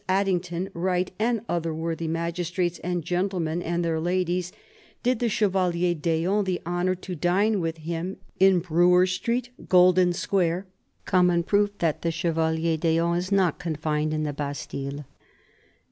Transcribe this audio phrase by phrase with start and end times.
[0.09, 4.51] Addington, Wright and other worthy magistrates and gentlemen and their ladies
[5.03, 10.65] did the Chevalier d'Eon the honour to dine with him in Brewer St., Golden Square
[11.05, 15.05] (common proof that the Chevalier d'Eon is not confined in the Bastille).